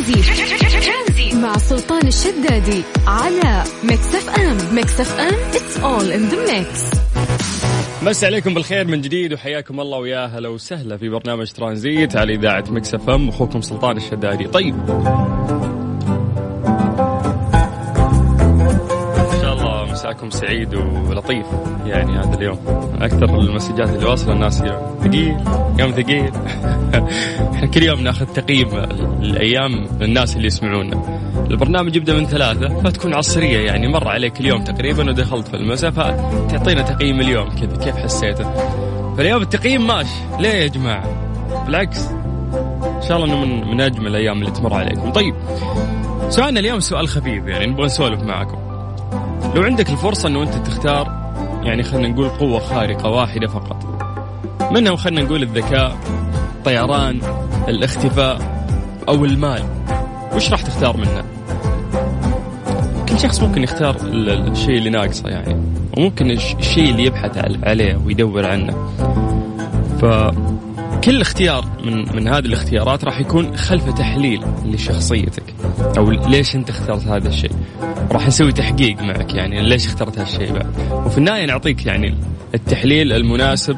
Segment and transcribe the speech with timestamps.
[0.00, 1.36] ترانزيت.
[1.42, 6.80] مع سلطان الشدادي على ميكس اف ام ميكس اف ام it's all in the mix
[8.02, 12.64] مسا عليكم بالخير من جديد وحياكم الله ويا هلا وسهلا في برنامج ترانزيت على إذاعة
[12.70, 14.44] مكس اف ام أخوكم سلطان الشدادي.
[14.44, 14.74] طيب.
[20.10, 21.46] مساكم سعيد ولطيف.
[21.86, 22.58] يعني هذا اليوم
[23.00, 24.58] أكثر المسجات اللي واصلة الناس
[25.00, 25.36] ثقيل
[25.78, 26.32] يوم ثقيل.
[27.54, 28.68] إحنا كل يوم ناخذ تقييم
[29.22, 31.20] الأيام للناس اللي يسمعونا.
[31.50, 36.82] البرنامج يبدأ من ثلاثة فتكون عصرية يعني مر عليك اليوم تقريبا ودخلت في المساء فتعطينا
[36.82, 38.52] تقييم اليوم كذا كيف حسيته؟
[39.16, 40.20] فاليوم التقييم ماشي.
[40.40, 41.04] ليه يا جماعة؟
[41.66, 42.06] بالعكس.
[42.82, 45.12] إن شاء الله إنه من, من أجمل الأيام اللي تمر عليكم.
[45.12, 45.34] طيب
[46.28, 48.69] سؤالنا اليوم سؤال خفيف يعني نبغى نسولف معكم.
[49.54, 51.20] لو عندك الفرصة إنه أنت تختار
[51.62, 53.86] يعني خلينا نقول قوة خارقة واحدة فقط.
[54.72, 55.96] منها خلينا نقول الذكاء
[56.58, 57.20] الطيران
[57.68, 58.38] الاختفاء
[59.08, 59.62] أو المال.
[60.34, 61.24] وش راح تختار منها
[63.08, 65.56] كل شخص ممكن يختار الشيء اللي ناقصه يعني.
[65.96, 68.88] وممكن الشيء اللي يبحث عليه ويدور عنه.
[70.00, 75.54] فكل اختيار من من هذه الاختيارات راح يكون خلف تحليل لشخصيتك.
[75.98, 77.52] أو ليش أنت اخترت هذا الشيء.
[78.12, 80.66] راح نسوي تحقيق معك يعني ليش اخترت هالشيء بعد؟
[81.06, 82.14] وفي النهاية نعطيك يعني
[82.54, 83.76] التحليل المناسب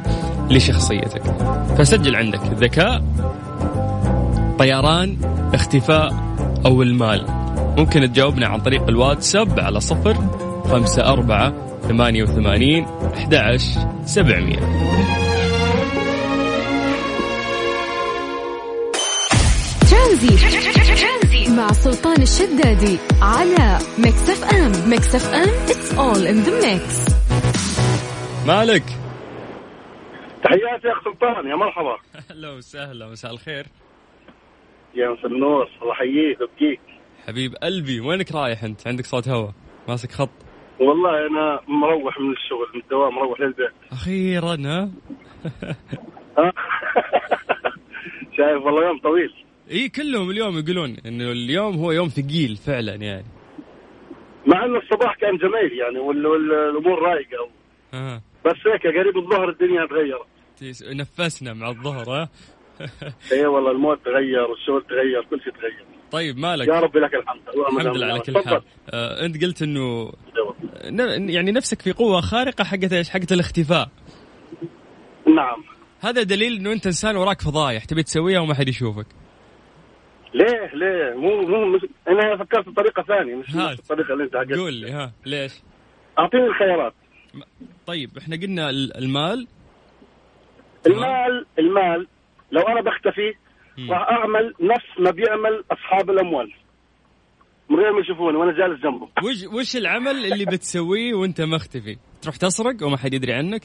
[0.51, 1.23] لشخصيتك.
[1.79, 3.05] فسجل عندك ذكاء
[4.59, 5.17] طيران
[5.55, 6.15] اختفاء
[6.67, 7.27] أو المال.
[7.79, 10.17] ممكن تجاوبنا عن طريق الواتساب على صفر
[10.65, 11.53] خمسة أربعة
[11.89, 14.59] ثمانية وثمانين أحد عشر سبعمية.
[19.91, 20.72] ترانزيت
[21.57, 27.13] مع سلطان الشدادي على ميكس اف ام ميكس اف ام it's all in the mix.
[28.47, 28.83] مالك؟
[30.45, 31.97] تحياتي يا أخ سلطان يا مرحبا.
[32.31, 33.67] أهلا وسهلا مساء الخير.
[34.95, 36.81] يا مساء النور الله يحييك ويبقيك
[37.27, 39.49] حبيب قلبي وينك رايح أنت؟ عندك صوت هوا؟
[39.89, 40.31] ماسك خط؟
[40.81, 43.73] والله أنا مروح من الشغل من الدوام مروح للبيت.
[43.93, 44.91] أخيرا ها؟
[48.37, 49.42] شايف والله يوم طويل.
[49.71, 53.27] إي كلهم اليوم يقولون إنه اليوم هو يوم ثقيل فعلا يعني.
[54.47, 57.49] مع إنه الصباح كان جميل يعني والامور رايقة.
[57.95, 58.23] آه.
[58.47, 60.27] بس هيك قريب الظهر الدنيا تغيرت.
[60.95, 62.29] نفسنا مع الظهر ها؟
[63.33, 65.85] اي والله الموت تغير والشغل تغير كل شيء تغير.
[66.11, 67.41] طيب مالك؟ يا رب لك الحمد.
[67.49, 68.63] الحمد لله على كل حال.
[68.91, 70.13] آه أنت قلت إنه
[71.31, 73.89] يعني نفسك في قوة خارقة حقت إيش؟ حقت الاختفاء.
[75.27, 75.65] نعم.
[76.01, 79.07] هذا دليل إنه أنت إنسان وراك فضايح تبي تسويها وما حد يشوفك.
[80.35, 83.79] ليه؟ ليه؟ مو مو مش أنا فكرت بطريقه ثانية مش هات.
[83.79, 84.57] الطريقة اللي أنت حكيت.
[84.59, 85.13] قول لي ها.
[85.27, 85.53] ليش؟
[86.19, 86.95] أعطيني الخيارات.
[87.87, 89.47] طيب إحنا قلنا المال.
[90.87, 92.07] المال المال
[92.53, 93.35] لو أنا بختفي
[93.91, 96.53] راح أعمل نفس ما بيعمل أصحاب الأموال.
[97.71, 102.37] من غير ما يشوفوني وأنا جالس جنبه وش وش العمل اللي بتسويه وأنت مختفي؟ تروح
[102.37, 103.63] تسرق وما حد يدري عنك؟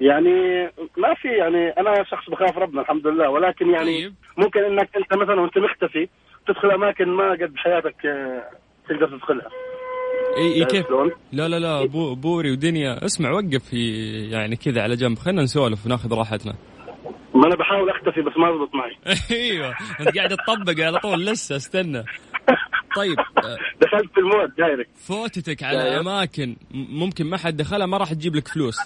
[0.00, 0.62] يعني
[0.96, 4.14] ما في يعني أنا شخص بخاف ربنا الحمد لله ولكن يعني طيب.
[4.38, 6.08] ممكن إنك أنت مثلا وأنت مختفي
[6.48, 8.42] تدخل أماكن ما قد بحياتك آه،
[8.88, 9.48] تقدر تدخلها.
[10.36, 10.86] إي إي كيف؟
[11.32, 13.04] لا لا لا بو بوري ودنيا.
[13.04, 15.18] اسمع وقف في يعني كذا على جنب.
[15.18, 16.54] خلينا نسولف وناخذ راحتنا.
[17.34, 18.96] ما أنا بحاول أختفي بس ما ضبط معي.
[19.50, 19.74] أيوه.
[20.00, 22.04] أنت قاعد تطبق على طول لسه استنى.
[22.96, 24.90] طيب آه، دخلت في ال mood direct.
[24.96, 25.98] فوتتك على طيب.
[26.00, 28.76] أماكن ممكن ما حد دخلها ما راح تجيب لك فلوس.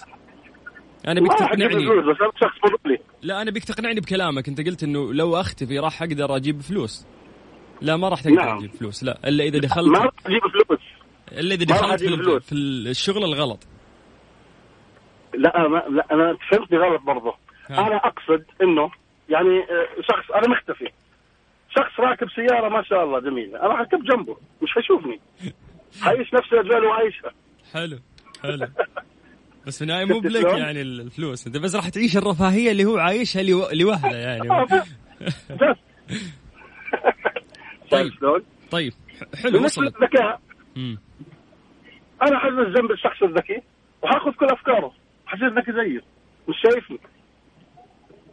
[1.07, 1.85] أنا أبيك ما تقنعني.
[1.85, 4.47] فلوس بس أنا شخص فضولي لا أنا أبيك تقنعني بكلامك.
[4.47, 7.05] أنت قلت إنه لو أختفي راح أقدر أجيب فلوس.
[7.81, 8.57] لا ما راح تقدر نعم.
[8.57, 9.03] تجيب فلوس.
[9.03, 10.79] لا إلا إذا ما دخلت راح أجيب فلوس.
[11.31, 12.45] إلا إذا ما دخلت في, فلوس.
[12.45, 13.67] في الشغل الغلط.
[15.33, 17.33] لا ما لا أنا فهمتني غلط برضه.
[17.69, 17.87] ها.
[17.87, 18.91] أنا أقصد إنه
[19.29, 20.91] يعني آه، شخص أنا مختفي.
[21.69, 23.61] شخص راكب سيارة ما شاء الله جميلة.
[23.65, 25.19] أنا حركب جنبه مش حيشوفني
[26.01, 27.31] حيعيش نفس الأجواء اللي عايشها.
[27.73, 27.99] حلو
[28.43, 28.67] حلو.
[29.67, 31.47] بس في النهاية مو بلك؟ يعني الفلوس.
[31.47, 34.49] أنت بس راح تعيش الرفاهية اللي هو عايشها لو- لوهله يعني.
[34.51, 34.67] آه،
[37.91, 38.11] طيب.
[38.71, 38.93] طيب
[39.33, 40.41] ح- حلو للذكاء
[40.75, 40.97] مم.
[42.21, 43.61] أنا حجلس جنب الشخص الذكي
[44.03, 44.93] وحاخذ كل أفكاره.
[45.25, 46.01] حصير ذكي زيه
[46.49, 46.99] مش شايفني.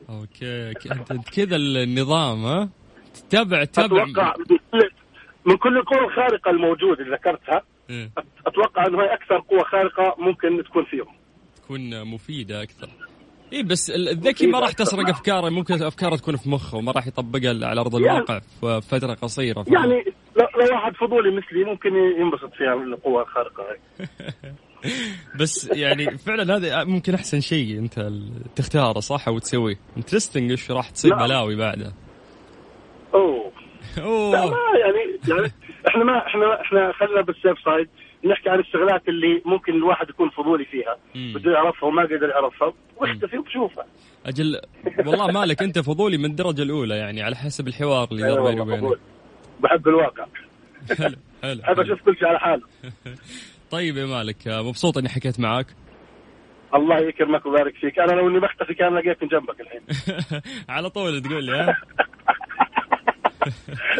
[0.08, 0.70] أوكي
[1.10, 2.68] أنت كذا النظام ها؟
[3.14, 4.34] تتابع تتابع أتوقع
[5.46, 8.10] من كل- القوى الخارقة الموجودة اللي ذكرتها إيه.
[8.46, 11.06] أتوقع إنه هي أكثر قوة خارقة ممكن تكون فيهم.
[11.64, 12.88] تكون مفيدة أكثر.
[13.52, 17.06] اي بس ال- الذكي ما راح تسرق أفكاره ممكن أفكاره تكون في مخه وما راح
[17.06, 19.64] يطبقها على أرض يعني- الواقع في فترة قصيرة.
[19.68, 20.04] يعني
[20.36, 23.78] لو, واحد فضولي مثلي ممكن ينبسط فيها القوة الخارقة هاي.
[25.40, 28.10] بس يعني فعلا هذا ممكن أحسن شيء أنت
[28.56, 29.76] تختاره صح أو تسويه.
[29.96, 31.26] interesting إيش راح تصير نعم.
[31.26, 31.92] بلاوي بعدها
[33.14, 33.52] أوه.
[34.32, 35.52] لا ما يعني يعني
[35.88, 37.88] إحنا ما إحنا إحنا خلينا بال safe side
[38.24, 40.96] نحكي عن الشغلات اللي ممكن الواحد يكون فضولي فيها.
[41.14, 42.72] بده يعرفها وما قدر يعرفها.
[42.96, 43.86] واختفي وبشوفها
[44.26, 44.60] أجل
[45.06, 48.60] والله مالك أنت فضولي من الدرجة الأولى يعني على حسب الحوار اللي أيوة دار بيني
[48.60, 49.00] والله وبينك.
[49.60, 50.26] بحب الواقع.
[50.98, 51.82] حلو حلو حلو.
[51.82, 52.62] أشوف كل شيء على حاله.
[53.70, 55.66] طيب يا مالك مبسوط إني حكيت معاك.
[56.74, 57.98] الله يكرمك ويبارك فيك.
[57.98, 59.80] أنا لو إني بختفي كان لقيتني جنبك الحين.
[60.74, 61.76] على طول تقول لي ها؟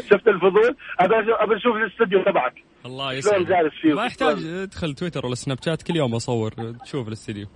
[0.11, 2.55] شفت الفضول؟ ابى ابى أشوف الاستوديو تبعك.
[2.87, 3.47] الله شلون يسعدك.
[3.47, 6.53] جالس فيه ما يحتاج ادخل تويتر ولا سناب شات كل يوم اصور
[6.85, 7.47] تشوف الاستديو.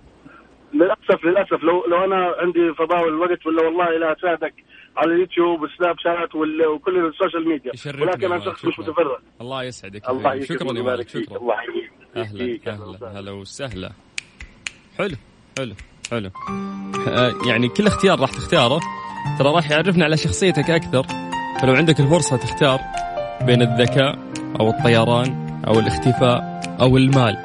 [0.73, 4.53] للاسف للأسف لو لو أنا عندي فضاء والوقت ولا والله لا أساعدك
[4.97, 7.71] على اليوتيوب وال Snapchat وكل ال social media.
[8.01, 8.79] ولكن أنا شخص مش.
[8.79, 9.17] متفرغ.
[9.41, 10.09] الله يسعدك.
[10.09, 10.45] الله حبيبي.
[10.45, 11.07] شكرا يا مالك.
[11.07, 11.25] فيك.
[11.25, 11.55] شكرا الله
[12.17, 12.67] يحييك.
[12.67, 12.83] أهلا.
[12.83, 13.19] أهلا.
[13.19, 13.91] هلا وسهلا.
[14.97, 15.15] حلو
[15.57, 15.75] حلو
[16.11, 16.29] حلو.
[17.07, 18.79] آه، يعني كل اختيار راح تختاره.
[19.39, 21.03] ترى راح يعرفنا على شخصيتك أكثر.
[21.61, 22.79] فلو عندك الفرصة تختار
[23.45, 24.28] بين الذكاء
[24.59, 27.37] أو الطيران أو الاختفاء أو المال.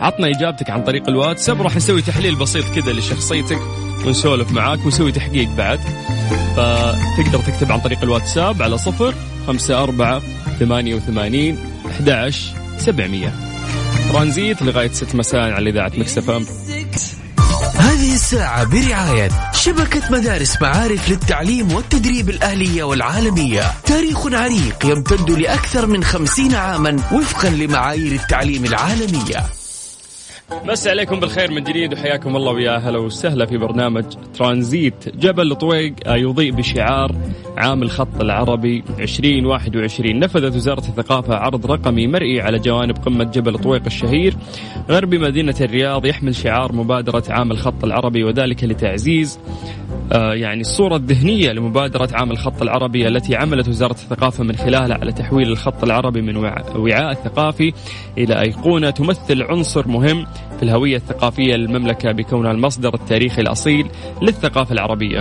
[0.00, 3.58] عطنا إجابتك عن طريق الواتساب راح نسوي تحليل بسيط كذا لشخصيتك
[4.06, 5.80] ونسولف معاك ونسوي تحقيق بعد.
[6.56, 9.14] فتقدر تكتب عن طريق الواتساب على صفر
[9.46, 10.22] خمسة أربعة
[10.58, 13.32] ثمانية وثمانين أحد عشر سبعمية.
[14.12, 16.44] ترانزيت لغاية ست مساء على إذاعة مكسف أم.
[17.82, 23.72] هذه الساعة برعاية شبكة مدارس معارف للتعليم والتدريب الأهلية والعالمية.
[23.84, 29.61] تاريخ عريق يمتد لأكثر من خمسين عاما وفقا لمعايير التعليم العالمية.
[30.64, 34.04] مسا عليكم بالخير من جديد وحياكم الله ويا هلا وسهلا في برنامج
[34.34, 35.16] ترانزيت.
[35.16, 37.14] جبل طويق آه، يضيء بشعار
[37.56, 43.82] عام الخط العربي 2021 نفذت وزارة الثقافة عرض رقمي مرئي على جوانب قمة جبل طويق
[43.86, 44.36] الشهير.
[44.90, 49.38] غرب مدينة الرياض يحمل شعار مبادرة عام الخط العربي وذلك لتعزيز
[50.16, 55.48] يعني الصورة الذهنية لمبادرة عام الخط العربي التي عملت وزارة الثقافة من خلالها على تحويل
[55.48, 57.72] الخط العربي من وع- وعاء الثقافي
[58.18, 60.26] إلى أيقونة تمثل عنصر مهم
[60.56, 63.86] في الهوية الثقافية للمملكة بكونها المصدر التاريخي الأصيل
[64.22, 65.20] للثقافة العربية.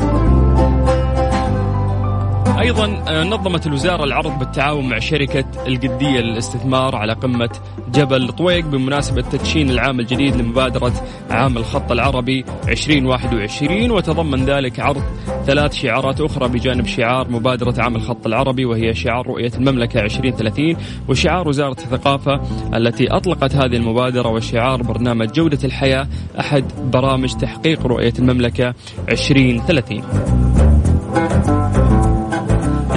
[2.62, 7.50] أيضا آه، نظمت الوزارة العرض بالتعاون مع شركة القدية للاستثمار على قمة
[7.94, 10.94] جبل طويق بمناسبة تدشين العام الجديد لمبادرة
[11.30, 15.04] عام الخط العربي 2021 وتضمن ذلك عرض
[15.46, 20.76] ثلاث شعارات أخرى بجانب شعار مبادرة عام الخط العربي وهي شعار رؤية المملكة 2030
[21.10, 22.42] وشعار وزارة الثقافة
[22.74, 26.08] التي أطلقت هذه المبادرة وشعار برنامج جودة الحياة
[26.40, 28.74] أحد برامج تحقيق رؤية المملكة
[29.10, 30.71] 2030.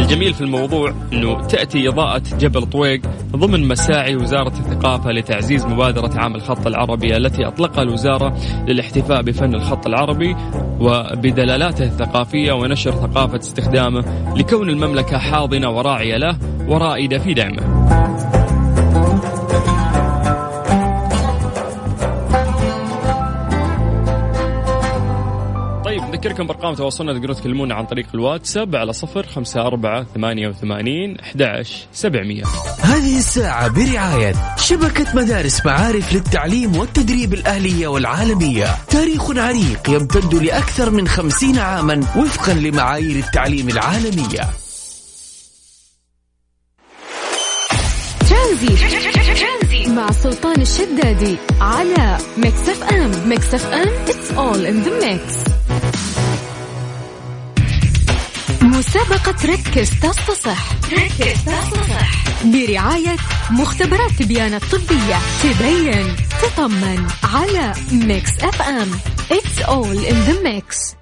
[0.04, 3.00] الجميل في الموضوع إنه تأتي إضاءة جبل طويق
[3.36, 9.86] ضمن مساعي وزارة الثقافة لتعزيز مبادرة عام الخط العربي التي أطلقها الوزارة للاحتفاء بفن الخط
[9.86, 10.36] العربي
[10.80, 14.04] وبدلالاته الثقافية ونشر ثقافة استخدامه
[14.36, 18.03] لكون المملكة حاضنة وراعية له ورائدة في دعمه.
[25.94, 31.18] طيب نذكركم بأرقام تواصلنا تقدرون تكلمونا عن طريق الواتساب على صفر خمسة أربعة ثمانية وثمانين
[31.20, 32.42] أحد سبعمية.
[32.80, 38.66] هذه الساعة برعاية شبكة مدارس معارف للتعليم والتدريب الأهلية والعالمية.
[38.88, 44.42] تاريخ عريق يمتد لأكثر من خمسين عاما وفقا لمعايير التعليم العالمية.
[48.30, 48.94] ترانزيت.
[49.96, 53.28] مع سلطان الشدادي على ميكس أف أم.
[53.28, 55.54] ميكس أف أم it's all in the mix.
[58.62, 63.16] مسابقة ركز تصح صح ركز تصح صح برعاية
[63.50, 65.18] مختبرات تبيانة الطبية.
[65.42, 68.90] تبين تطمن على ميكس اف ام
[69.30, 70.96] it's all in the mix.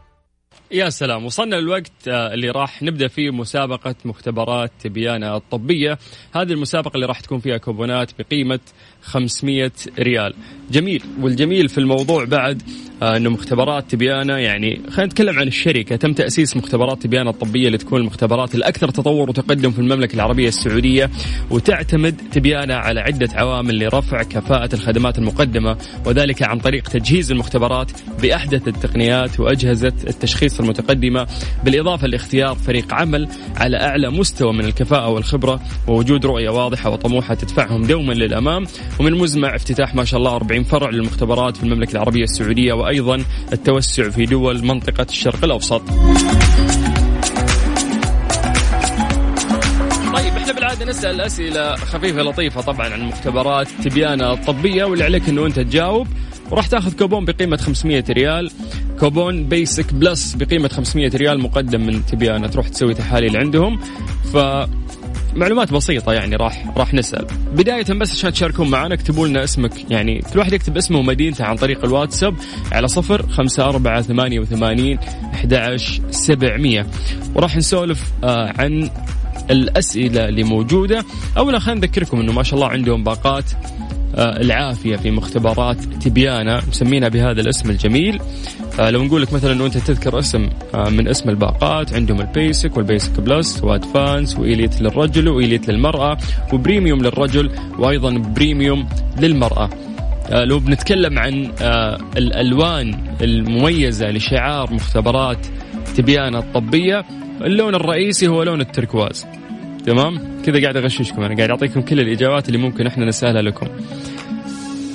[0.73, 1.25] يا سلام.
[1.25, 5.99] وصلنا للوقت آه، اللي راح نبدأ فيه مسابقة مختبرات تبيانة الطبية
[6.35, 8.61] هذه المسابقة اللي راح تكون فيها كوبونات بقيمة
[9.03, 10.35] 500 ريال.
[10.71, 11.03] جميل.
[11.21, 12.63] والجميل في الموضوع بعد
[13.03, 15.97] آه، إنه مختبرات تبيانه يعني خلينا نتكلم عن الشركة.
[15.97, 21.11] تم تأسيس مختبرات تبيانه الطبية اللي تكون المختبرات الأكثر تطور وتقدم في المملكة العربية السعودية
[21.51, 27.91] وتعتمد تبيانه على عدة عوامل لرفع كفاءة الخدمات المقدمة وذلك عن طريق تجهيز المختبرات
[28.23, 31.27] بأحدث التقنيات وأجهزة التشخيص المتقدمة
[31.65, 37.83] بالإضافة لاختيار فريق عمل على أعلى مستوى من الكفاءة والخبرة ووجود رؤية واضحة وطموحة تدفعهم
[37.83, 38.67] دوما للأمام.
[39.01, 44.11] ومن مزمع افتتاح ما شاء الله 40 فرع للمختبرات في المملكة العربية السعودية وأيضا التوسع
[44.11, 45.83] في دول منطقة الشرق الأوسط.
[50.15, 55.47] طيب إحنا بالعادة نسأل أسئلة خفيفة لطيفة طبعا عن مختبرات تبيانة الطبيه واللي عليك إنه
[55.47, 56.07] أنت تجاوب.
[56.51, 58.51] وراح تاخذ كوبون بقيمة 500 ريال.
[59.01, 63.81] كوبون basic plus بقيمة 500 ريال مقدم من تبيانة تروح تسوي تحاليل عندهم.
[64.33, 64.37] ف
[65.35, 67.27] معلومات بسيطة يعني راح راح نسأل.
[67.55, 69.91] بداية بس عشان تشاركون معنا اكتبوا لنا اسمك.
[69.91, 72.35] يعني كل واحد يكتب اسمه ومدينته عن طريق الواتساب
[72.73, 74.99] على صفر خمسة أربعة ثمانية وثمانين
[76.11, 76.87] سبعمية.
[77.35, 78.91] وراح نسولف آه عن
[79.51, 81.05] الأسئلة اللي موجودة.
[81.39, 83.45] أولا خلينا نذكركم أنه ما شاء الله عندهم باقات
[84.15, 88.21] آه، العافية في مختبرات تبيانا مسمينها بهذا الاسم الجميل.
[88.79, 93.21] لو نقول لك مثلا إنه أنت تذكر اسم آه، من اسم الباقات عندهم البيسك والبيسك
[93.21, 96.19] بلس وادفانس واليت للرجل واليت للمرأة
[96.53, 98.89] وبريميوم للرجل وأيضا بريميوم
[99.21, 99.71] للمرأة.
[100.33, 101.53] لو بنتكلم عن
[102.17, 105.47] الألوان المميزة لشعار مختبرات
[105.97, 107.05] تبيانة الطبيه
[107.41, 109.27] اللون الرئيسي هو لون التركواز.
[109.87, 113.67] تمام؟ كذا قاعد أغششكم أنا قاعد أعطيكم كل الإجابات اللي ممكن إحنا نسألها لكم.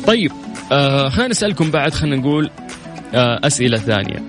[0.08, 0.32] طيب
[0.72, 2.67] آه خلينا نسألكم بعد خلينا نقول آه
[3.14, 4.24] أسئلة ثانية.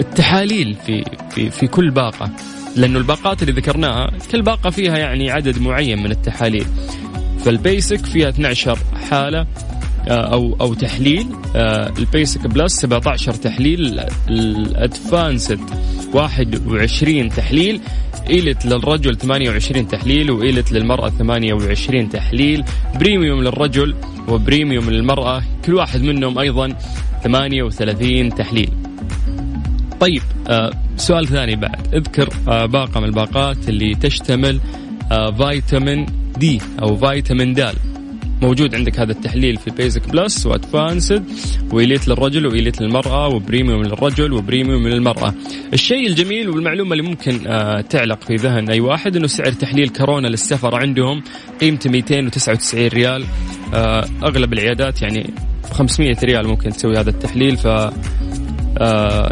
[0.00, 2.30] التحاليل في في في كل باقة
[2.76, 6.66] لأنه الباقات اللي ذكرناها كل باقة فيها يعني عدد معين من التحاليل.
[7.44, 8.78] فال Basic فيها 12
[9.10, 9.46] حالة
[10.08, 11.26] آه، أو أو تحليل.
[11.56, 15.60] آه، ال Basic Plus 17 تحليل ال Advanced
[16.12, 17.80] 21 تحليل
[18.30, 22.64] Elite للرجل 28 تحليل و Elite للمرأة 28 تحليل.
[22.94, 23.94] Premium للرجل
[24.28, 26.68] و Premium للمرأة كل واحد منهم أيضا
[27.24, 28.72] 38 تحليل.
[30.00, 31.94] طيب آه سؤال ثاني بعد.
[31.94, 34.60] اذكر آه باقة من الباقات اللي تشتمل
[35.12, 36.06] آه فيتامين
[36.38, 37.74] D أو فيتامين دال.
[38.42, 41.24] موجود عندك هذا التحليل في Basic Plus و Advanced
[41.72, 45.34] وإليت للرجل وإليت للمرأة وبريميوم للرجل وبريميوم للمرأة
[45.72, 50.28] الشيء الجميل والمعلومة اللي ممكن آه تعلق في ذهن أي واحد أنه سعر تحليل كورونا
[50.28, 51.22] للسفر عندهم
[51.60, 53.24] قيمته 299 ريال.
[53.74, 55.30] آه أغلب العيادات يعني
[55.72, 57.66] 500 ريال ممكن تسوي هذا التحليل ف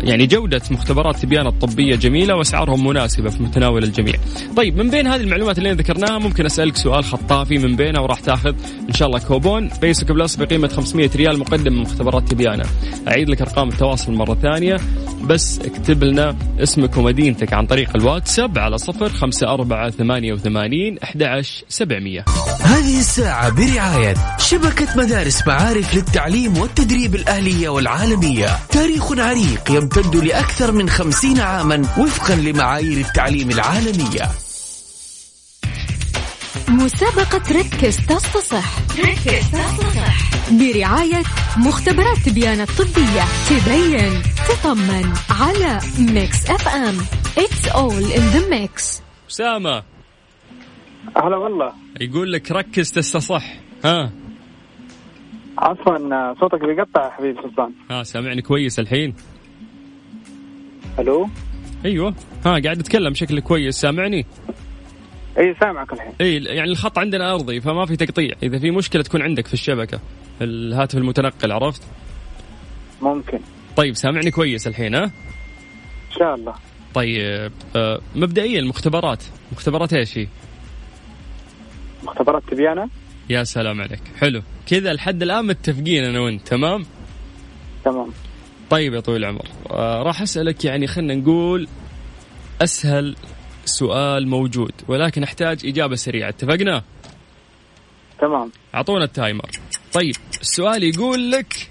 [0.03, 4.15] يعني جودة مختبرات تبيان الطبية جميلة وأسعارهم مناسبة في متناول الجميع.
[4.57, 8.55] طيب من بين هذه المعلومات اللي ذكرناها ممكن أسألك سؤال خطافي من بينها وراح تاخذ
[8.89, 9.71] إن شاء الله كوبون.
[9.81, 12.65] Basic Plus بقيمة 500 ريال مقدم من مختبرات تبيانة
[13.09, 14.77] أعيد لك أرقام التواصل مرة ثانية.
[15.25, 21.43] بس اكتب لنا اسمك ومدينتك عن طريق الواتساب على صفر خمسة أربعة ثمانية وثمانين أحد
[21.69, 22.25] سبعمية.
[22.69, 28.59] هذه الساعة برعاية شبكة مدارس معارف للتعليم والتدريب الأهلية والعالمية.
[28.69, 34.31] تاريخ عريق يمتد لأكثر من خمسين عاما وفقا لمعايير التعليم العالمية.
[36.69, 41.23] مسابقة ركز تصح ركز تصح برعاية
[41.57, 43.25] مختبرات تبيان الطبية.
[43.51, 46.99] تبين تطمن على Mix FM
[47.39, 49.01] It's all in the mix.
[49.31, 49.83] أسامة
[51.17, 51.73] هلا والله.
[52.01, 53.45] يقول لك ركز تصح
[53.85, 54.11] ها.
[55.59, 57.73] عفوا صوتك بيقطع يا حبيبي سلطان.
[57.91, 59.15] ها سامعني كويس الحين؟
[60.99, 61.29] ألو؟
[61.85, 62.15] أيوه.
[62.47, 64.27] ها قاعد أتكلم بشكل كويس سامعني؟
[65.39, 66.13] إي سامعك الحين.
[66.21, 68.35] إي يعني الخط عندنا أرضي فما في تقطيع.
[68.43, 70.01] إذا في مشكلة تكون عندك في الشبكة
[70.43, 71.83] الهاتف المتنقل عرفت؟
[73.03, 73.39] ممكن.
[73.77, 75.11] طيب سامعني كويس الحين ها؟ إن
[76.19, 76.55] شاء الله.
[76.95, 79.25] طيب آه مبدئيا مختبرات.
[79.53, 80.27] مختبرات إيش هي؟
[82.03, 82.89] مختبرات تبيانه
[83.31, 84.01] يا سلام عليك.
[84.21, 84.43] حلو.
[84.67, 86.49] كذا لحد الآن متفقين أنا وأنت.
[86.49, 86.87] تمام؟
[87.85, 88.13] تمام.
[88.71, 89.49] طيب يا طويل العمر.
[89.71, 91.69] آه راح أسألك يعني خلينا نقول
[92.63, 93.17] أسهل
[93.65, 96.29] سؤال موجود ولكن أحتاج إجابة سريعة.
[96.29, 96.83] اتفقنا؟
[98.21, 98.53] تمام.
[98.75, 99.51] أعطونا ال timer.
[99.93, 101.69] طيب السؤال يقول لك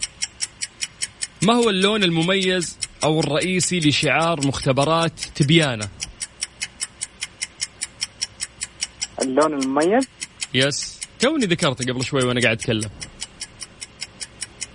[1.44, 5.88] ما هو اللون المميز أو الرئيسي لشعار مختبرات تبيانه
[9.22, 10.08] اللون المميز؟
[10.54, 11.00] yes.
[11.20, 12.90] توني ذكرته قبل شوي وأنا قاعد اتكلم.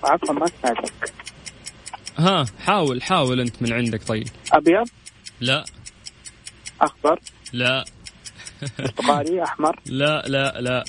[0.04, 1.12] عفوا ما سمعتك
[2.18, 4.28] ها حاول حاول انت من عندك طيب.
[4.52, 4.88] أبيض؟
[5.40, 5.64] لا.
[6.80, 7.20] أخضر؟
[7.52, 7.84] لا.
[8.78, 10.84] برتقالي؟ أحمر؟ لا لا لا.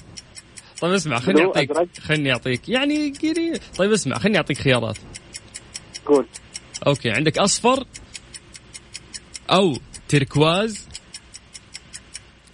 [0.81, 2.69] طيب اسمع خليني اعطيك خليني أعطيك.
[2.69, 4.97] يعني قريب طيب اسمع خليني أعطيك خيارات.
[6.05, 6.27] قول.
[6.87, 7.83] أوكي عندك أصفر
[9.49, 10.87] أو تركواز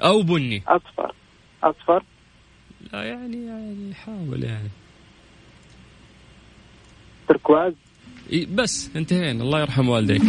[0.04, 0.64] أو بني.
[0.68, 1.16] أصفر.
[1.64, 2.04] أصفر؟
[2.94, 4.70] لا يعني يعني حاول يعني.
[7.28, 7.74] تركواز؟
[8.54, 9.44] بس انتهينا.
[9.44, 10.22] الله يرحم والديك.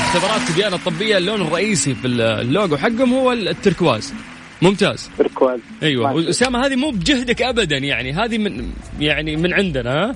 [0.00, 4.14] مختبرات تبيان الطبية اللون الرئيسي في اللوجو حقهم هو التركواز.
[4.62, 5.10] ممتاز.
[5.18, 5.60] تركواز.
[5.82, 6.30] أيوه.
[6.30, 8.12] اسامه هذه مو بجهدك ابدا يعني.
[8.12, 10.14] هذه من يعني من عندنا ها؟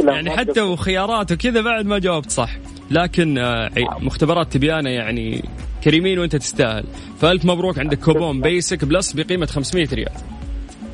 [0.00, 2.50] يعني حتى وخيارات وكذا بعد ما جاوبت صح.
[2.90, 5.44] لكن آه، مختبرات تبيانه يعني
[5.84, 6.84] كريمين وانت تستاهل.
[7.20, 10.12] فألف مبروك عندك كوبون Basic Plus بقيمة 500 ريال.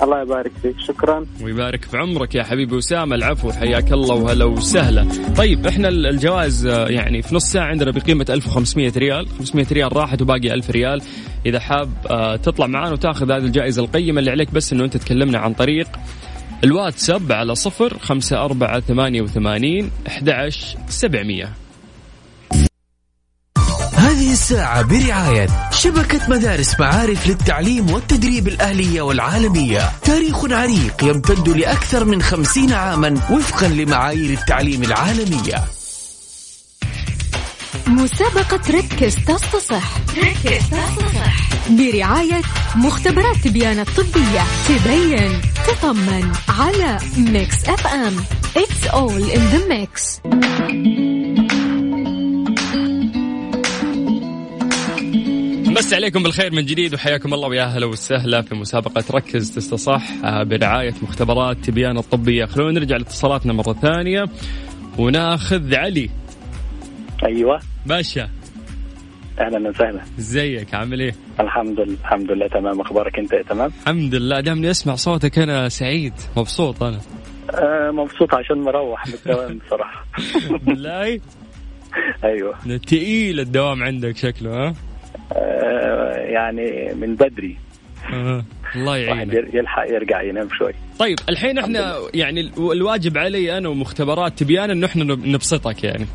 [0.02, 0.74] الله يبارك فيك.
[0.88, 1.26] شكرا.
[1.42, 5.06] ويبارك في عمرك يا حبيبي أسامة العفو حياك الله وهلا وسهلا.
[5.36, 9.28] طيب إحنا ال- الجوائز آه، يعني في نص ساعة عندنا بقيمة 1500 ريال.
[9.38, 11.02] 500 ريال راحت وباقي 1000 ريال.
[11.46, 15.38] إذا حاب آه، تطلع معنا وتأخذ هذه الجائزة القيمة اللي عليك بس إنه أنت تكلمنا
[15.38, 15.88] عن طريق
[16.64, 20.48] الواتساب على صفر خمسة أربعة ثمانية وثمانين أحد
[20.88, 21.48] سبعمية.
[24.20, 29.90] هذه الساعة برعاية شبكة مدارس معارف للتعليم والتدريب الأهلية والعالمية.
[30.02, 35.64] تاريخ عريق يمتد لأكثر من خمسين عاما وفقا لمعايير التعليم العالمية.
[37.86, 42.42] مسابقة ركز تصح ركز تصح برعاية
[42.76, 44.42] مختبرات تبيان الطبية.
[44.68, 48.16] تبين تطمن على Mix FM
[48.56, 50.20] It's all in the mix.
[55.80, 60.42] بس عليكم بالخير من جديد وحياكم الله ويا أهلا وسهلا في مسابقة ركز تستصح آه،
[60.42, 62.44] برعاية مختبرات تبيان الطبية.
[62.44, 64.24] خلونا نرجع لاتصالاتنا مرة ثانية
[64.98, 66.10] وناخذ علي.
[67.24, 67.60] أيوه.
[67.86, 68.28] باشا.
[69.40, 70.00] أهلا وسهلا.
[70.18, 72.80] إزيك؟ عامل إيه؟ الحمد لله الحمد لله تمام.
[72.80, 73.70] أخبارك أنت؟ تمام.
[73.82, 74.40] الحمد لله.
[74.40, 76.14] دامني أسمع صوتك أنا سعيد.
[76.36, 77.00] مبسوط أنا.
[77.54, 80.06] آه مبسوط عشان مروح من الدوام بصراحة.
[80.66, 81.20] بالله؟
[82.24, 82.78] أيوه.
[82.78, 84.74] تقيل الدوام عندك شكله ها؟
[85.32, 87.56] آه يعني من بدري.
[88.76, 89.54] الله يعينك.
[89.54, 90.72] يلحق يرجع ينام شوي.
[90.98, 96.06] طيب الحين إحنا يعني ال- الواجب علي أنا ومختبرات تبيان انه إحنا نب- نبسطك يعني.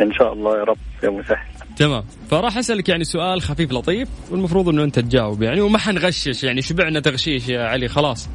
[0.00, 1.36] إن شاء الله يا رب يا مسهل
[1.78, 2.04] تمام.
[2.30, 7.00] فراح أسألك يعني سؤال خفيف لطيف والمفروض إنه أنت تجاوب يعني وما حنغشش يعني شبعنا
[7.00, 8.28] تغشيش يا علي خلاص.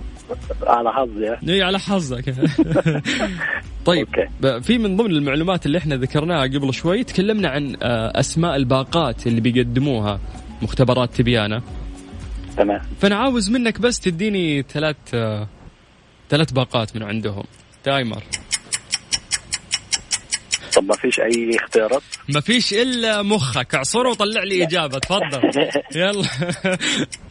[0.68, 2.24] على حظي؟ اي على حظك.
[3.86, 4.08] طيب
[4.44, 4.62] okay.
[4.64, 9.42] في من ضمن المعلومات اللي إحنا ذكرناها قبل شوي تكلمنا عن آه، أسماء الباقات اللي
[9.42, 10.20] بيقدموها
[10.62, 11.62] مختبرات تبيانه
[12.58, 12.82] تمام.
[13.02, 15.48] فأنا عاوز منك بس تديني ثلاث آه،
[16.30, 17.44] ثلاث باقات من عندهم.
[17.84, 18.24] timer.
[20.76, 23.76] طب ما فيش أي اختيارات؟ ما فيش إلا مخك.
[23.76, 25.00] اعصره وطلع لي إجابة.
[25.00, 25.52] تفضل.
[25.96, 26.28] يلا.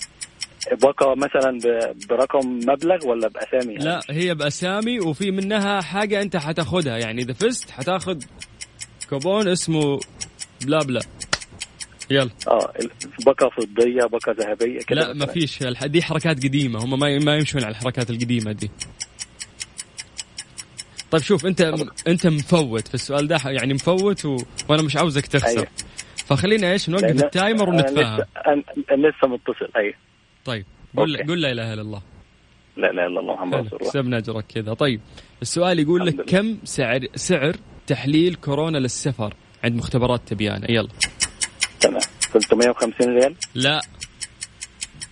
[0.73, 1.59] بقى مثلا
[2.11, 6.99] برقم مبلغ ولا بأسامي يعني؟ لا هي بأسامي وفي منها حاجة أنت حتاخدها.
[6.99, 8.23] يعني اذا فزت حتاخذ
[9.11, 10.01] كوبون اسمه
[10.67, 11.01] بلا بلا.
[12.11, 12.31] يلا.
[12.49, 12.73] آه
[13.27, 15.27] بقى فضية بقى ذهبية كده لا ما.
[15.27, 16.85] فيش دي حركات قديمة.
[16.85, 18.71] هم ما ما يمشون على الحركات القديمة دي.
[21.11, 21.73] طيب شوف أنت
[22.09, 23.41] أنت مفوت في السؤال ده.
[23.45, 24.37] يعني مفوت و...
[24.69, 25.49] وأنا مش عاوزك تخسر.
[25.59, 25.67] أيوة.
[26.27, 28.19] فخلينا إيش نوقف ال timer ونتفاهم.
[28.19, 29.69] لسه لسه متصل.
[29.77, 29.95] أيوه.
[30.49, 30.65] طيب
[30.97, 31.29] قول okay.
[31.29, 32.03] قول لا إله إلا الله.
[32.77, 33.91] لا إله إلا الله محمد رسول الله.
[33.91, 34.75] كسبنا أجرك كذا.
[34.75, 35.01] طيب
[35.43, 36.21] السؤال يقول لك.
[36.21, 37.57] كم سعر سعر
[37.87, 39.35] تحليل كورونا للسفر؟
[39.65, 40.65] عند مختبرات تبيان.
[40.69, 40.89] يلا.
[41.81, 42.01] تمام.
[42.33, 43.81] 350 ريال؟ لا.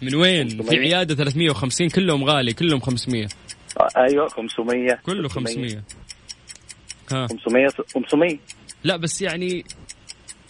[0.02, 0.80] من وين؟ في 500.
[0.80, 3.28] عيادة 350 كلهم غالي كلهم 500
[3.80, 5.82] آه، أيوه 500 كله 500
[7.12, 7.26] ها.
[7.26, 8.38] 500 500
[8.84, 9.64] لا بس يعني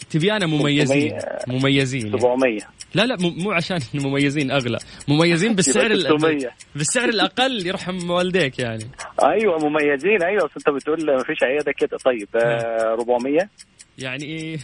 [0.09, 1.19] تبيانة مميزين.
[1.19, 1.59] 500.
[1.59, 2.21] مميزين يعني.
[2.21, 2.59] 700
[2.95, 4.77] لا لا مو عشان مميزين أغلى.
[5.07, 6.49] مميزين بالسعر يبقى ال- 600.
[6.75, 8.83] بالسعر الأقل يرحم والديك يعني.
[9.23, 10.23] أيوه مميزين.
[10.23, 11.97] أيوه اصل أنت بتقول ما فيش عيادة كده.
[12.05, 13.49] طيب آه 400
[13.97, 14.59] يعني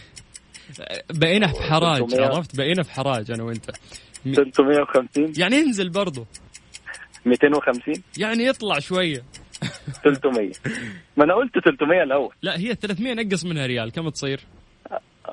[1.10, 2.26] بقينا في حراج 300.
[2.26, 3.70] عرفت؟ بقينا في حراج أنا وأنت.
[4.24, 6.26] 350 يعني انزل برضو.
[7.26, 9.22] 250 يعني يطلع شوية.
[10.04, 10.50] 300
[11.16, 12.34] ما أنا قلت 300 الأول.
[12.42, 13.92] لا هي 300 نقص منها ريال.
[13.92, 14.40] كم تصير؟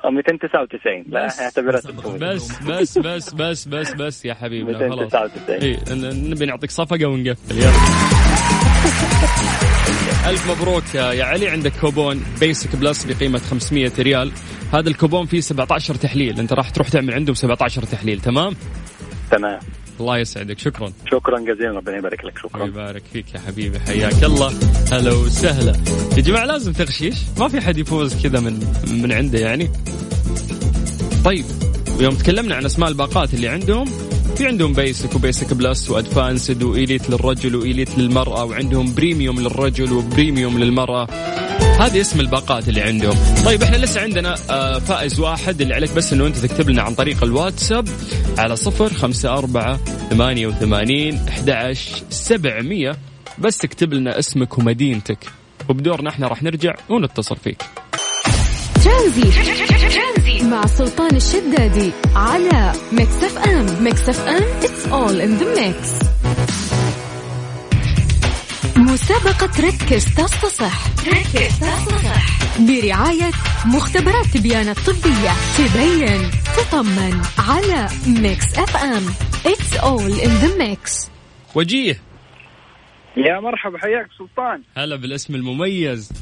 [0.04, 1.40] 299 لا بس.
[1.40, 5.14] أعتبرها 300 بس بس بس بس بس بس يا خلاص.
[5.14, 5.78] 299 اي
[6.30, 7.72] نبي نعطيك صفقة ونقفل يلا.
[10.26, 11.48] ألف مبروك يا يا علي.
[11.48, 14.32] عندك كوبون Basic Plus بقيمة 500 ريال.
[14.72, 16.40] هذا الكوبون فيه 17 تحليل.
[16.40, 18.54] أنت راح تروح تعمل عندهم 17 تحليل تمام؟
[19.30, 19.58] تمام.
[20.00, 20.58] الله يسعدك.
[20.58, 20.92] شكرا.
[21.10, 21.70] شكرا جزيلا.
[21.70, 22.38] ربنا يبارك لك.
[22.38, 22.62] شكرا.
[22.62, 23.80] ويبارك فيك يا حبيبي.
[23.80, 24.52] حياك الله.
[24.92, 25.72] هلا وسهلا.
[26.16, 27.16] يا جماعة لازم تغشيش.
[27.38, 28.66] ما في حد يفوز كذا من
[29.02, 29.70] من عنده يعني.
[31.24, 31.44] طيب
[31.98, 33.88] ويوم تكلمنا عن أسماء الباقات اللي عندهم.
[34.36, 40.58] في عندهم بيسك وبيسك بلس وادفانسد وايليت للرجل وايليت للمرأة وعندهم Premium للرجل و Premium
[40.58, 41.08] للمرأة.
[41.82, 46.12] هذه اسم الباقات اللي عندهم طيب إحنا لسه عندنا آه، فائز واحد اللي عليك بس
[46.12, 47.88] إنه أنت تكتب لنا عن طريق الواتساب
[48.38, 49.76] على صفر خمسة أربعة
[50.10, 51.76] ثمانية وثمانين أحد
[52.10, 52.96] سبعمية.
[53.38, 55.18] بس تكتب لنا اسمك ومدينتك.
[55.68, 57.62] وبدورنا إحنا راح نرجع ونتصل فيك.
[58.84, 63.84] ترانزي مع سلطان الشدادي على Mix FM.
[63.84, 66.06] Mix FM it's all in the mix.
[68.82, 73.30] مسابقة ركز تصتصح ركز تصتصح برعاية
[73.66, 75.32] مختبرات تبيان الطبية.
[75.58, 77.22] تبين تطمن.
[77.38, 79.06] على Mix FM.
[79.44, 81.10] It's all in the mix.
[81.54, 82.00] وجيه.
[83.16, 84.62] يا مرحبا حياك سلطان.
[84.76, 86.12] هلا بالاسم المميز.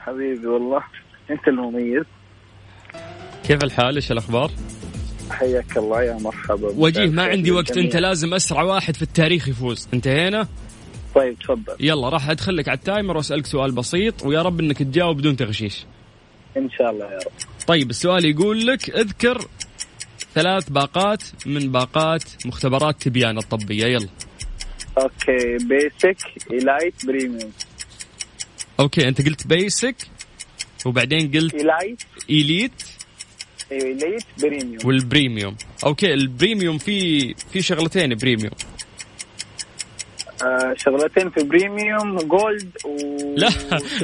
[0.00, 0.82] حبيبي والله
[1.30, 2.04] أنت المميز.
[3.44, 4.50] كيف الحال؟ إيش الأخبار؟
[5.30, 6.68] حياك الله يا مرحبا.
[6.76, 7.84] وجيه ما عندي وقت جميل.
[7.84, 9.88] أنت لازم أسرع واحد في التاريخ يفوز.
[9.94, 10.48] انتهينا؟
[11.14, 11.76] طيب تفضل.
[11.80, 15.84] يلا راح أدخلك على ال timer وأسألك سؤال بسيط ويا رب إنك تجاوب بدون تغشيش.
[16.56, 17.32] إن شاء الله يا رب.
[17.66, 19.48] طيب السؤال يقول لك اذكر
[20.34, 24.08] ثلاث باقات من باقات مختبرات تبيان الطبيه يلا.
[24.98, 26.16] okay basic
[26.50, 27.52] elite premium
[28.80, 29.96] okay أنت قلت basic
[30.86, 32.82] وبعدين قلت elite elite
[33.72, 35.56] أيوه ال elite premium وال premium
[35.86, 38.52] okay ال premium في في شغلتين premium
[40.44, 42.96] آه شغلتين في premium gold و
[43.36, 43.48] لا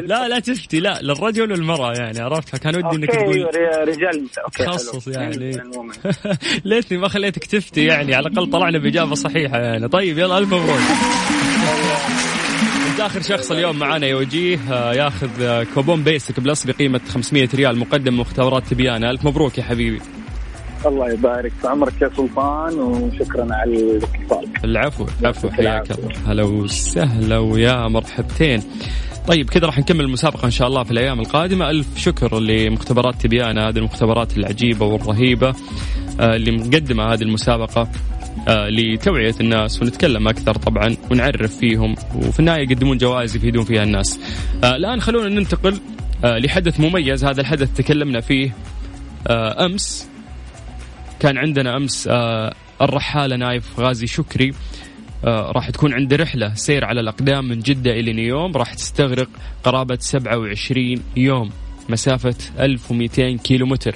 [0.02, 3.46] لا لا تفتي لا للرجل والمراه يعني عرفت؟ فكان ودي إنك تقول
[3.88, 4.72] رجال okay حلو.
[4.72, 5.62] خصص يعني.
[6.64, 9.88] ليتني ما خليتك تفتي يعني؟ على الأقل طلعنا بإجابة صحيحة يعني.
[9.88, 10.80] طيب يلا ألف مبروك.
[12.90, 17.48] أنت آخر شخص اليوم معانا يا وجيه آه، ياخذ آه، كوبون basic plus بقيمة 500
[17.54, 20.00] ريال مقدم مختبرات تبيان ألف مبروك يا حبيبي.
[20.86, 24.48] الله يبارك في عمرك يا سلطان وشكرا على الاتصال.
[24.64, 26.12] العفو العفو حياك الله.
[26.26, 28.62] هلا وسهلا ويا مرحبتين.
[29.28, 31.70] طيب كذا راح نكمل المسابقة إن شاء الله في الأيام القادمة.
[31.70, 35.54] ألف شكر لمختبرات تبيانة هذه المختبرات العجيبة والرهيبة
[36.20, 37.88] آه، اللي مقدمة هذه المسابقة
[38.48, 44.20] آه، لتوعية الناس ونتكلم أكثر طبعا ونعرف فيهم وفي النهاية يقدمون جوائز يفيدون فيها الناس.
[44.64, 45.80] آه، الآن خلونا ننتقل
[46.24, 47.24] لحدث مميز.
[47.24, 48.54] هذا الحدث تكلمنا فيه
[49.30, 50.08] أمس
[51.20, 54.52] كان عندنا أمس آه الرحالة نايف غازي شكري
[55.24, 59.28] آه راح تكون عنده رحلة سير على الأقدام من جدة إلى نيوم راح تستغرق
[59.64, 61.50] قرابة 27 يوم
[61.88, 63.94] مسافة 1200 كيلو متر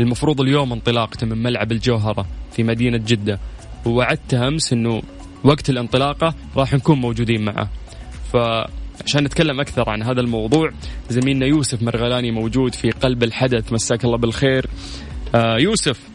[0.00, 3.38] المفروض اليوم انطلاقته من ملعب الجوهرة في مدينة جدة.
[3.86, 5.02] ووعدته أمس إنه
[5.44, 7.68] وقت الانطلاقة راح نكون موجودين معه.
[8.32, 10.70] فعشان نتكلم أكثر عن هذا الموضوع
[11.10, 13.72] زميلنا يوسف مرغلاني موجود في قلب الحدث.
[13.72, 14.66] مساك الله بالخير.
[15.34, 16.13] آه يوسف.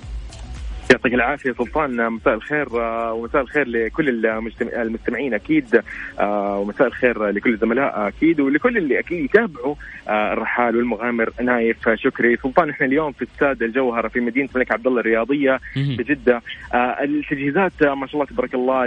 [0.91, 2.09] يعطيك العافية سلطان.
[2.09, 4.25] مساء الخير آه، ومساء الخير لكل
[4.73, 5.81] المستمعين أكيد
[6.19, 9.75] آه، ومساء الخير لكل الزملاء أكيد ولكل اللي أكيد يتابعوا
[10.07, 11.89] آه، الرحال والمغامر نايف.
[11.89, 12.37] شكري.
[12.37, 15.59] سلطان إحنا اليوم في استاد الجوهرة في مدينة الملك عبد الله الرياضية.
[15.75, 16.41] بجده
[17.01, 18.85] التجهيزات ما شاء الله تبارك الله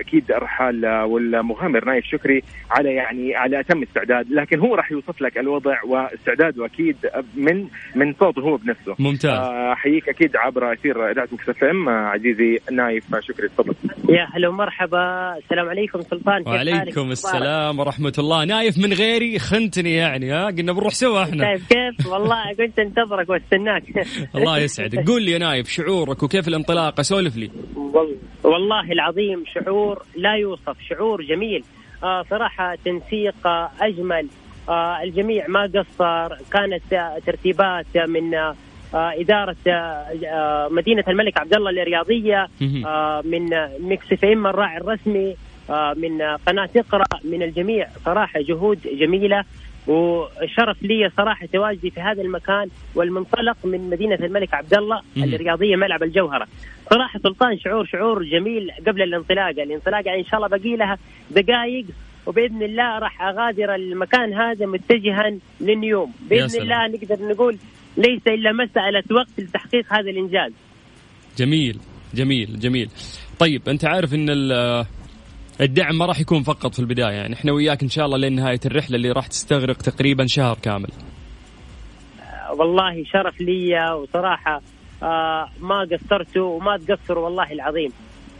[0.00, 2.04] أكيد الرحال والمغامر نايف.
[2.04, 2.42] شكري.
[2.70, 6.96] على يعني على أتم استعداد لكن هو راح يوصف لك الوضع واستعداده أكيد
[7.36, 8.94] من من صوته هو بنفسه.
[8.98, 9.48] ممتاز.
[9.72, 13.74] احييك أكيد عبر اثير اذاعه Mix FM عزيزي نايف شكري تفضل
[14.08, 15.34] يا هلا ومرحبا.
[15.38, 16.38] السلام عليكم سلطان.
[16.44, 17.12] كيف حالك؟ وعليكم مبارك.
[17.12, 18.44] السلام ورحمة الله.
[18.44, 21.44] نايف من غيري خنتني يعني ها؟ قلنا بنروح سوا إحنا.
[21.44, 23.82] طيب كيف؟ والله كنت انتظرك واستناك.
[24.36, 25.08] الله يسعدك.
[25.08, 27.50] قول لي يا نايف شعورك وكيف الانطلاقة سولف لي.
[27.76, 31.64] وال- والله العظيم شعور لا يوصف شعور جميل.
[32.02, 34.26] آه صراحة تنسيق آه أجمل.
[34.68, 38.54] آه الجميع ما قصر كانت ترتيبات من آه
[38.94, 41.54] آه إدارة آه آه مدينة الملك عبد
[42.60, 42.86] الله.
[42.86, 43.48] آه من
[43.88, 45.36] Mix FM الراعي الرسمي
[45.96, 49.44] من قناة اقرأ من الجميع صراحة جهود جميلة
[49.86, 55.24] وشرف لي صراحة تواجدي في هذا المكان والمنطلق من مدينة الملك عبد الله مم.
[55.24, 56.46] الرياضية ملعب الجوهرة
[56.90, 60.98] صراحة سلطان شعور شعور جميل قبل الانطلاقة الانطلاقة إن شاء الله باقي لها
[61.30, 61.84] دقائق
[62.26, 66.12] وبإذن الله راح أغادر المكان هذا متجها للنيوم
[66.48, 66.62] سلام.
[66.62, 67.56] الله نقدر نقول
[67.98, 70.52] ليس إلا مسألة وقت لتحقيق هذا الإنجاز.
[71.38, 71.78] جميل
[72.14, 72.90] جميل جميل.
[73.38, 74.86] طيب أنت عارف إن ال-
[75.60, 78.60] الدعم ما راح يكون فقط في البداية يعني إحنا وياك إن شاء الله لين نهاية
[78.66, 80.88] الرحلة اللي راح تستغرق تقريبا شهر كامل.
[82.58, 84.60] والله شرف لي وصراحة
[85.02, 87.90] آه ما قصرتوا وما تقصروا والله العظيم.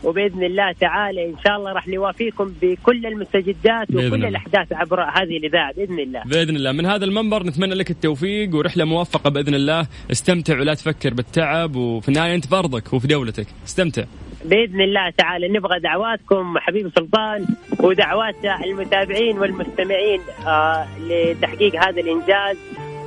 [0.04, 4.28] وبإذن الله تعالى إن شاء الله راح نوافيكم بكل المستجدات وكل الله.
[4.28, 6.22] الأحداث عبر هذه الإذاعة بإذن الله.
[6.24, 6.72] بإذن الله.
[6.72, 9.86] من هذا المنبر نتمنى لك التوفيق ورحلة موفقة بإذن الله.
[10.12, 13.46] استمتع ولا تفكر بالتعب وفي النهاية أنت في أرضك وفي دولتك.
[13.66, 14.04] استمتع.
[14.44, 17.46] بإذن الله تعالى نبغى دعواتكم حبيب سلطان
[17.80, 18.34] ودعوات
[18.64, 22.56] المتابعين والمستمعين آه لتحقيق هذا الإنجاز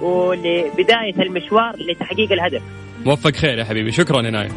[0.01, 2.61] ولبداية المشوار لتحقيق الهدف.
[3.05, 3.91] موفق خير يا حبيبي.
[3.91, 4.53] شكرا يا نايف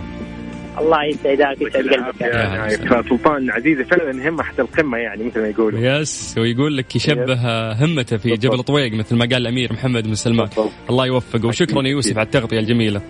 [0.79, 3.03] الله يسعدك ويسعد قلبك يا.
[3.09, 5.81] سلطان عزيزي فعلا همه حتى القمة يعني مثل ما يقولوا.
[5.81, 8.63] yes ويقول لك يشبه همته في جبل.
[8.63, 10.49] طويق مثل ما قال الامير محمد بن سلمان.
[10.91, 11.47] الله يوفقه.
[11.47, 13.01] وشكرا يا يوسف على التغطية الجميلة.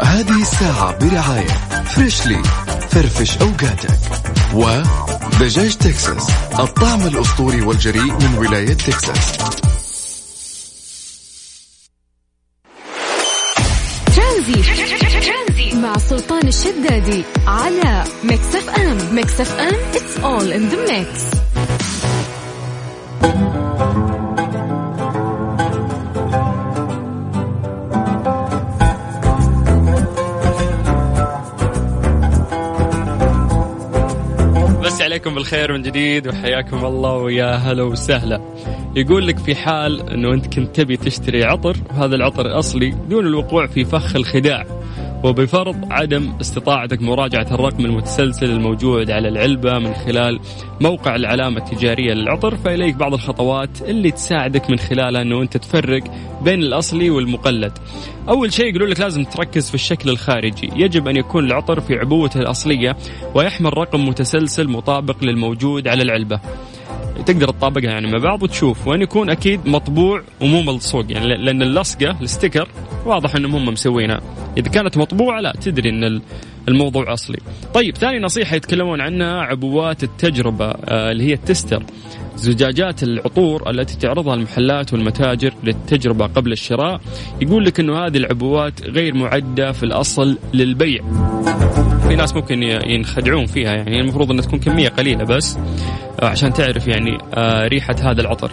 [0.00, 2.42] هذه الساعة برعاية Freshly
[2.90, 3.90] فرفش أوقاتك.
[4.54, 9.38] ودجاج تكساس الطعم الأسطوري والجريء من ولاية تكساس
[17.08, 21.38] الشدادي على Mix FM Mix FM it's all in the mix.
[35.00, 38.40] عليكم بالخير من جديد وحياكم الله ويا هلا وسهلا.
[38.96, 43.66] يقول لك في حال إنه أنت كنت تبي تشتري عطر وهذا العطر أصلي دون الوقوع
[43.66, 44.77] في فخ الخداع.
[45.24, 50.40] وبفرض عدم استطاعتك مراجعة الرقم المتسلسل الموجود على العلبة من خلال
[50.80, 56.02] موقع العلامة التجارية للعطر فإليك بعض الخطوات اللي تساعدك من خلالها أنه أنت تفرق
[56.42, 57.72] بين الأصلي والمقلد.
[58.28, 60.70] أول شيء يقولون لك لازم تركز في الشكل الخارجي.
[60.76, 62.96] يجب أن يكون العطر في عبوته الأصلية
[63.34, 66.40] ويحمل رقم متسلسل مطابق للموجود على العلبة.
[67.26, 72.16] تقدر تطابقها يعني مع بعض وتشوف وين يكون أكيد مطبوع ومو ملصوق يعني لأن اللصقة
[72.22, 72.68] الستيكر
[73.06, 74.20] واضح انهم هم مسوينها.
[74.56, 76.20] إذا كانت مطبوعة لا تدري إن
[76.68, 77.38] الموضوع أصلي.
[77.74, 81.82] طيب ثاني نصيحة يتكلمون عنها عبوات التجربة آه، اللي هي التستر.
[82.38, 87.00] زجاجات العطور التي تعرضها المحلات والمتاجر للتجربة قبل الشراء
[87.40, 91.02] يقول لك إنه هذه العبوات غير معدة في الأصل للبيع.
[92.08, 95.58] في ناس ممكن ينخدعون فيها يعني المفروض إنها تكون كمية قليلة بس
[96.20, 98.52] آه، عشان تعرف يعني آه، ريحة هذا العطر.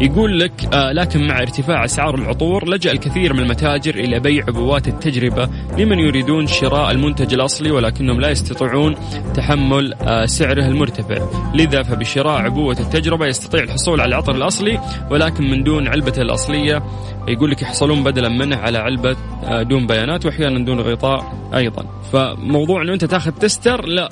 [0.00, 4.88] يقول لك آه لكن مع ارتفاع أسعار العطور لجأ الكثير من المتاجر إلى بيع عبوات
[4.88, 5.48] التجربة
[5.78, 8.94] لمن يريدون شراء المنتج الأصلي ولكنهم لا يستطيعون
[9.34, 9.94] تحمل
[10.28, 11.18] سعره المرتفع،
[11.54, 16.82] لذا فبشراء عبوة التجربة يستطيع الحصول على العطر الأصلي ولكن من دون علبته الأصلية
[17.28, 22.82] يقول لك يحصلون بدلا منه على علبة آه دون بيانات وأحيانا دون غطاء أيضا، فموضوع
[22.82, 24.08] إنه أنت تأخذ تستر لا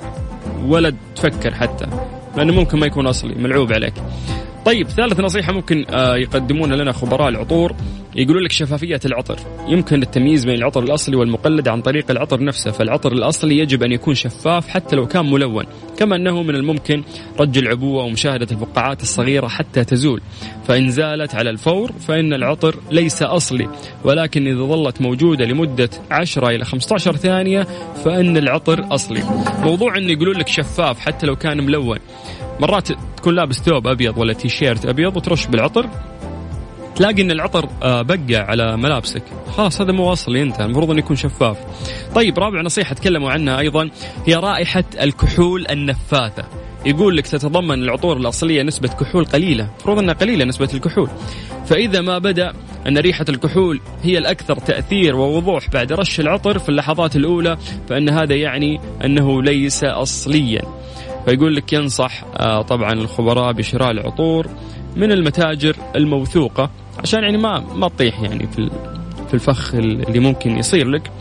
[0.65, 1.85] ولا تفكر حتى
[2.37, 3.93] لأنه ممكن ما يكون أصلي ملعوب عليك.
[4.65, 7.75] طيب ثالث نصيحة ممكن آه، يقدمون لنا خبراء العطور.
[8.15, 9.39] يقولون لك شفافية العطر.
[9.67, 14.15] يمكن التمييز بين العطر الأصلي والمقلد عن طريق العطر نفسه فالعطر الأصلي يجب أن يكون
[14.15, 15.65] شفاف حتى لو كان ملون
[15.97, 17.03] كما أنه من الممكن
[17.39, 20.21] رج العبوة ومشاهدة الفقاعات الصغيرة حتى تزول.
[20.67, 23.69] فإن زالت على الفور فإن العطر ليس أصلي
[24.03, 27.67] ولكن إذا ظلت موجودة لمدة 10 إلى 15 ثانية
[28.05, 29.23] فإن العطر أصلي.
[29.63, 31.97] موضوع أن يقولون لك شفاف حتى لو كان ملون.
[32.63, 35.89] مرات تكون لابس ثوب أبيض ولا تي شيرت أبيض وترش بالعطر
[36.95, 39.23] تلاقي إن العطر آه، بقع على ملابسك.
[39.57, 41.57] خلاص هذا مو اصلي انت المفروض إنه يكون شفاف.
[42.15, 43.89] طيب رابع نصيحة تكلموا عنها أيضا
[44.27, 46.43] هي رائحة الكحول النفاثة.
[46.85, 49.63] يقول لك تتضمن العطور الأصلية نسبة كحول قليلة.
[49.63, 51.09] المفروض إنها قليلة نسبة الكحول.
[51.65, 52.53] فإذا ما بدأ
[52.87, 57.57] أن ريحة الكحول هي الأكثر تأثير ووضوح بعد رش العطر في اللحظات الأولى
[57.89, 60.82] فإن هذا يعني أنه ليس اصليا.
[61.25, 64.47] فيقول لك ينصح آه، طبعا الخبراء بشراء العطور
[64.95, 68.69] من المتاجر الموثوقة عشان يعني ما ما تطيح يعني في
[69.27, 71.11] في الفخ اللي ممكن يصير لك.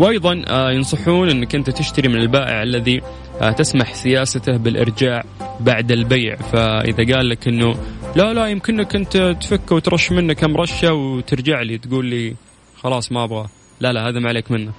[0.00, 3.00] وأيضا آه، ينصحون إنك أنت تشتري من البائع الذي
[3.40, 5.24] آه، تسمح سياسته بالإرجاع
[5.60, 6.36] بعد البيع.
[6.36, 7.74] فإذا قال لك إنه
[8.16, 12.34] لا لا يمكنك أنت تفك وترش منه كم رشة وترجع لي تقول لي
[12.76, 13.46] خلاص ما أبغى
[13.80, 14.72] لا لا هذا ما عليك منه.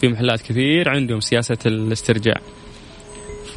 [0.00, 2.40] في محلات كثير عندهم سياسة الاسترجاع.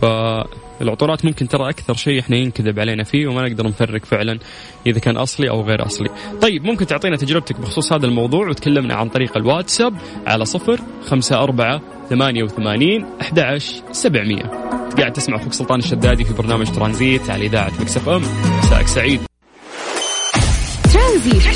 [0.01, 4.39] فالعطورات ممكن ترى أكثر شيء إحنا ينكذب علينا فيه وما نقدر نفرق فعلا
[4.87, 6.09] إذا كان أصلي أو غير أصلي.
[6.41, 9.93] طيب ممكن تعطينا تجربتك بخصوص هذا الموضوع وتكلمنا عن طريق الواتساب
[10.27, 13.57] على صفر خمسة أربعة ثمانية وثمانين أحد
[13.91, 14.43] سبعمية.
[14.97, 18.21] قاعد تسمع أخوك سلطان الشدادي في برنامج ترانزيت على إذاعة Mix FM.
[18.63, 19.19] مساءك سعيد.
[20.93, 21.55] ترانزيت.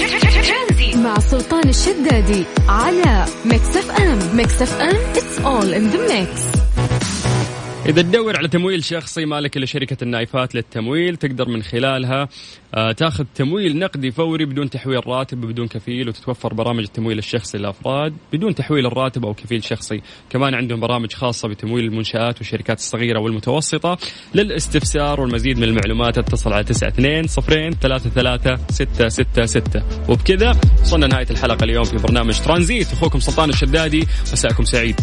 [0.98, 4.38] مع سلطان الشدادي على Mix FM.
[4.38, 6.60] Mix FM it's all in the mix.
[7.86, 12.28] إذا تدور على تمويل شخصي مالك إلا شركة النايفات للتمويل تقدر من خلالها
[12.76, 18.14] آه، تاخذ تمويل نقدي فوري بدون تحويل راتب وبدون كفيل وتتوفر برامج التمويل الشخصي للأفراد
[18.34, 20.02] بدون تحويل الراتب أو كفيل شخصي.
[20.30, 23.98] كمان عندهم برامج خاصة بتمويل المنشآت والشركات الصغيرة والمتوسطة
[24.36, 26.18] للاستفسار والمزيد من المعلومات.
[26.18, 29.84] اتصل على 92 صفرين ثلاثة ثلاثة ستة ستة ستة.
[30.10, 32.92] وبكذا وصلنا نهاية الحلقة اليوم في برنامج ترانزيت.
[32.94, 34.96] أخوكم سلطان الشدادي مساءكم سعيد.